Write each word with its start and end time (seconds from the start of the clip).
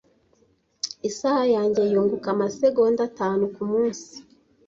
Isaha 1.09 1.43
yanjye 1.55 1.81
yunguka 1.91 2.27
amasegonda 2.35 3.01
atanu 3.09 3.43
kumunsi. 3.55 4.13